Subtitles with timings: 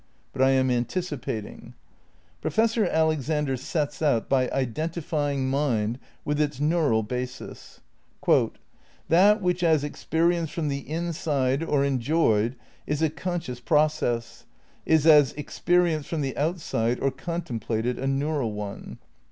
[0.33, 1.75] But I am anticipating.
[2.41, 7.81] Professor Alexander sets out by identifying mind with its neural basis.
[9.09, 12.55] "That which as experienced from the inside or enjoyed
[12.87, 14.45] is a conscious process,
[14.87, 18.97] is as experienced from the outside or contemplated a neural one."